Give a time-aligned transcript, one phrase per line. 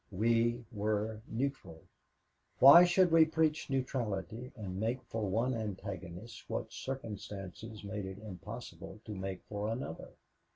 [0.11, 1.83] We were neutral.
[2.57, 8.99] Why should we preach neutrality and make for one antagonist what circumstances made it impossible
[9.05, 10.09] to make for another?